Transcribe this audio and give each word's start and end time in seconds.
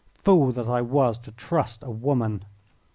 Fool 0.23 0.51
that 0.53 0.67
I 0.67 0.81
was 0.81 1.19
to 1.19 1.31
trust 1.31 1.83
a 1.83 1.91
woman!" 1.91 2.43